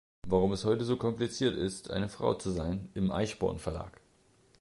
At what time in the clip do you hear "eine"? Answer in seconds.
1.91-2.09